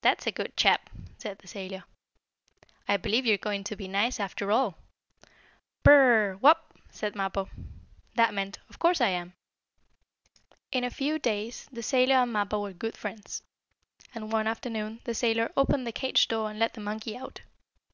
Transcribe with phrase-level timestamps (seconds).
[0.00, 1.84] "That's a good chap!" said the sailor.
[2.88, 4.78] "I believe you are going to be nice after all."
[5.82, 6.36] "Bur r r r!
[6.38, 7.50] Wopp!" said Mappo.
[8.14, 9.34] That meant: "Of course I am!"
[10.72, 13.42] In a few days the sailor and Mappo were good friends,
[14.14, 17.42] and one afternoon the sailor opened the cage door and let the monkey out.